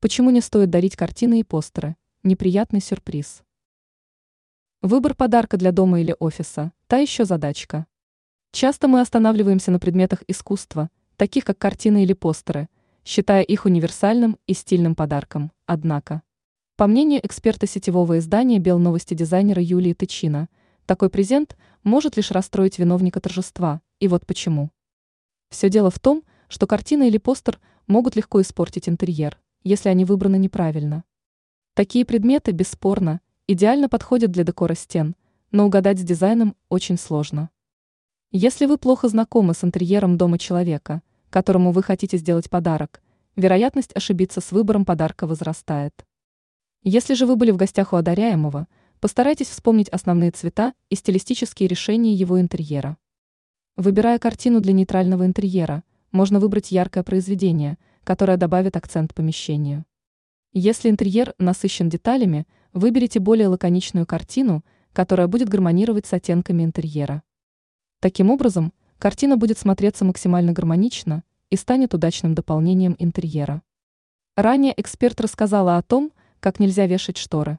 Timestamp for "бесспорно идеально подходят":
32.52-34.30